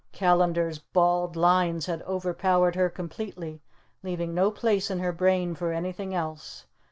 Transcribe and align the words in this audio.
Callandar's 0.13 0.79
bald 0.79 1.35
lines 1.35 1.85
had 1.85 2.01
overpowered 2.07 2.73
her 2.73 2.89
completely, 2.89 3.61
leaving 4.01 4.33
no 4.33 4.49
place 4.49 4.89
in 4.89 4.97
her 4.97 5.11
brain 5.11 5.53
for 5.53 5.71
anything 5.71 6.11
else. 6.15 6.65